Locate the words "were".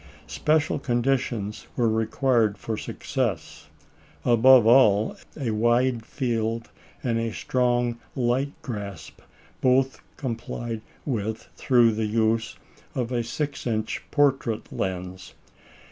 1.75-1.87